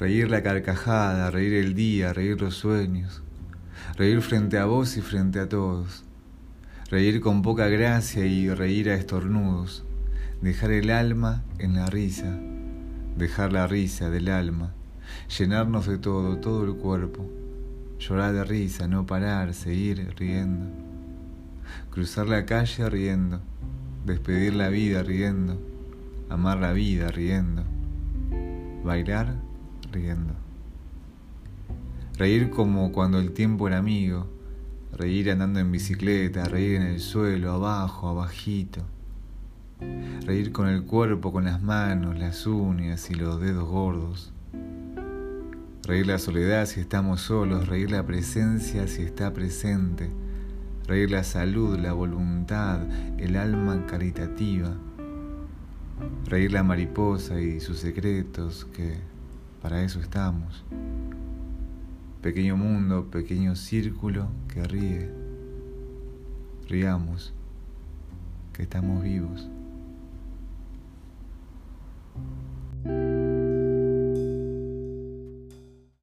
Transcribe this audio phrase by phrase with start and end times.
[0.00, 3.22] Reír la carcajada, reír el día, reír los sueños,
[3.98, 6.04] reír frente a vos y frente a todos,
[6.90, 9.84] reír con poca gracia y reír a estornudos,
[10.40, 12.34] dejar el alma en la risa,
[13.18, 14.72] dejar la risa del alma,
[15.38, 17.30] llenarnos de todo, todo el cuerpo,
[17.98, 20.70] llorar de risa, no parar, seguir riendo,
[21.90, 23.42] cruzar la calle riendo,
[24.06, 25.60] despedir la vida riendo,
[26.30, 27.64] amar la vida riendo,
[28.82, 29.49] bailar
[29.90, 30.34] riendo.
[32.16, 34.26] Reír como cuando el tiempo era amigo,
[34.92, 38.82] reír andando en bicicleta, reír en el suelo, abajo, abajito.
[40.26, 44.32] Reír con el cuerpo, con las manos, las uñas y los dedos gordos.
[45.82, 50.10] Reír la soledad si estamos solos, reír la presencia si está presente.
[50.86, 52.80] Reír la salud, la voluntad,
[53.18, 54.76] el alma caritativa.
[56.26, 58.98] Reír la mariposa y sus secretos que
[59.60, 60.64] para eso estamos.
[62.22, 65.10] Pequeño mundo, pequeño círculo que ríe.
[66.68, 67.32] Riamos,
[68.52, 69.48] que estamos vivos.